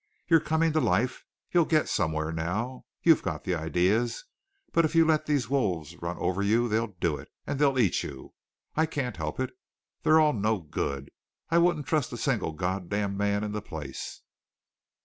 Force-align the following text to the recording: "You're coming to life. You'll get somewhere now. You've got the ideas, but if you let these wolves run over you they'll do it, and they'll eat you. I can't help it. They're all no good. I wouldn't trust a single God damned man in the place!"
"You're 0.27 0.39
coming 0.39 0.73
to 0.73 0.79
life. 0.81 1.25
You'll 1.51 1.65
get 1.65 1.87
somewhere 1.87 2.31
now. 2.31 2.85
You've 3.03 3.21
got 3.21 3.43
the 3.43 3.53
ideas, 3.53 4.25
but 4.71 4.83
if 4.83 4.95
you 4.95 5.05
let 5.05 5.27
these 5.27 5.47
wolves 5.47 5.95
run 5.97 6.17
over 6.17 6.41
you 6.41 6.67
they'll 6.67 6.95
do 6.99 7.17
it, 7.17 7.29
and 7.45 7.59
they'll 7.59 7.77
eat 7.77 8.01
you. 8.01 8.33
I 8.75 8.87
can't 8.87 9.17
help 9.17 9.39
it. 9.39 9.51
They're 10.01 10.19
all 10.19 10.33
no 10.33 10.57
good. 10.57 11.11
I 11.51 11.59
wouldn't 11.59 11.85
trust 11.85 12.11
a 12.11 12.17
single 12.17 12.53
God 12.53 12.89
damned 12.89 13.19
man 13.19 13.43
in 13.43 13.51
the 13.51 13.61
place!" 13.61 14.23